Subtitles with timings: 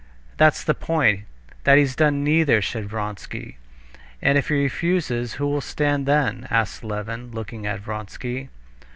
[0.35, 1.25] "That's the point,
[1.63, 3.57] that he's done neither," said Vronsky.
[4.19, 8.49] "And if he refuses, who will stand then?" asked Levin, looking at Vronsky.